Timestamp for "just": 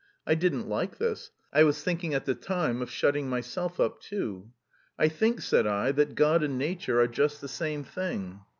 7.07-7.39